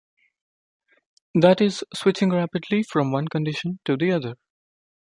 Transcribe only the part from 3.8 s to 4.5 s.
to the other.